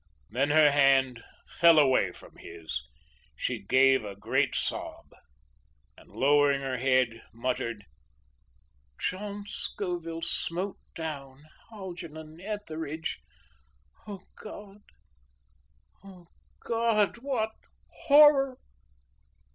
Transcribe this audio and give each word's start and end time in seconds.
Then 0.31 0.49
her 0.49 0.71
hand 0.71 1.21
fell 1.45 1.77
away 1.77 2.11
from 2.11 2.35
his; 2.37 2.87
she 3.35 3.59
gave 3.61 4.03
a 4.03 4.15
great 4.15 4.55
sob, 4.55 5.13
and, 5.95 6.09
lowering 6.09 6.61
her 6.61 6.77
head, 6.77 7.21
muttered: 7.31 7.85
"John 8.99 9.45
Scoville 9.45 10.23
smote 10.23 10.79
down 10.95 11.43
Algernon 11.71 12.41
Etheridge! 12.41 13.19
O 14.07 14.21
God! 14.37 14.81
O 16.03 16.25
God! 16.61 17.19
what 17.19 17.51
horror!" 18.07 18.57